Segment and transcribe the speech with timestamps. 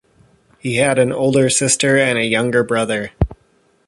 [0.57, 3.11] He had an older sister and a younger brother.